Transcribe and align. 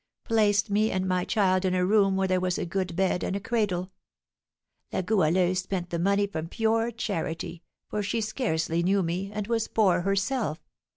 placed 0.23 0.71
me 0.71 0.89
and 0.89 1.07
my 1.07 1.23
child 1.23 1.63
in 1.63 1.75
a 1.75 1.85
room 1.85 2.17
where 2.17 2.27
there 2.27 2.39
was 2.39 2.57
a 2.57 2.65
good 2.65 2.95
bed 2.95 3.23
and 3.23 3.35
a 3.35 3.39
cradle; 3.39 3.91
La 4.91 5.03
Goualeuse 5.03 5.59
spent 5.61 5.91
the 5.91 5.99
money 5.99 6.25
from 6.25 6.47
pure 6.47 6.89
charity, 6.89 7.61
for 7.87 8.01
she 8.01 8.19
scarcely 8.19 8.81
knew 8.81 9.03
me, 9.03 9.29
and 9.31 9.45
was 9.45 9.67
poor 9.67 10.01
herself. 10.01 10.57